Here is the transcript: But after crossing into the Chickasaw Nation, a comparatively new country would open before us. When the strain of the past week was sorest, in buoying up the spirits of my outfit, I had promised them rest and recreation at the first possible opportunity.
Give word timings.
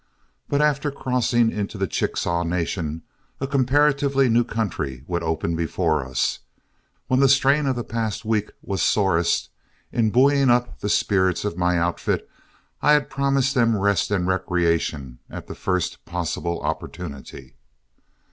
But 0.49 0.63
after 0.63 0.89
crossing 0.89 1.51
into 1.51 1.77
the 1.77 1.85
Chickasaw 1.85 2.41
Nation, 2.41 3.03
a 3.39 3.45
comparatively 3.45 4.29
new 4.29 4.43
country 4.43 5.03
would 5.05 5.21
open 5.21 5.55
before 5.55 6.03
us. 6.03 6.39
When 7.05 7.19
the 7.19 7.29
strain 7.29 7.67
of 7.67 7.75
the 7.75 7.83
past 7.83 8.25
week 8.25 8.49
was 8.63 8.81
sorest, 8.81 9.51
in 9.91 10.09
buoying 10.09 10.49
up 10.49 10.79
the 10.79 10.89
spirits 10.89 11.45
of 11.45 11.55
my 11.55 11.77
outfit, 11.77 12.27
I 12.81 12.93
had 12.93 13.11
promised 13.11 13.53
them 13.53 13.77
rest 13.77 14.09
and 14.09 14.25
recreation 14.25 15.19
at 15.29 15.45
the 15.45 15.53
first 15.53 16.03
possible 16.03 16.59
opportunity. 16.63 17.53